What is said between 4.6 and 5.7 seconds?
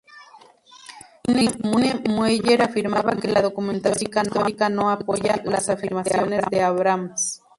no apoya las